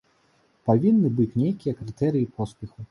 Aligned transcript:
Павінны 0.69 1.13
быць 1.21 1.31
нейкія 1.43 1.79
крытэрыі 1.79 2.31
поспеху. 2.39 2.79